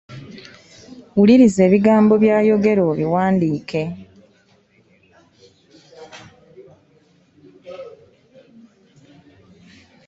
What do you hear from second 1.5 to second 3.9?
ebigambo by'ayogera obiwandiike.